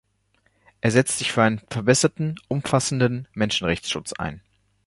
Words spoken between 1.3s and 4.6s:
für einen verbesserten, umfassenden Menschenrechtsschutz ein.